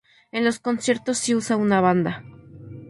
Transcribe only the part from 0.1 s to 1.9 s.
En los conciertos sí usa una